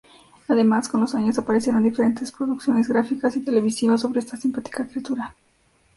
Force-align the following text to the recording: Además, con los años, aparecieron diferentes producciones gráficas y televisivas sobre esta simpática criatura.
Además, 0.47 0.89
con 0.89 1.01
los 1.01 1.13
años, 1.13 1.37
aparecieron 1.37 1.83
diferentes 1.83 2.31
producciones 2.31 2.87
gráficas 2.87 3.37
y 3.37 3.41
televisivas 3.41 4.01
sobre 4.01 4.19
esta 4.21 4.35
simpática 4.35 4.87
criatura. 4.87 5.35